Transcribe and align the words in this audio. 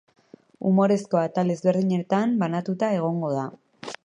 Umorezko 0.69 1.19
atal 1.25 1.53
ezberdinetan 1.57 2.35
banatuta 2.45 2.91
egongo 3.01 3.35
da. 3.41 3.49